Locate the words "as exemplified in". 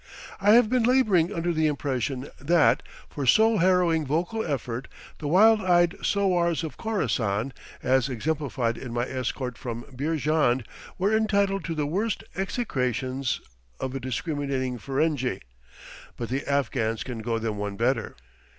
7.83-8.93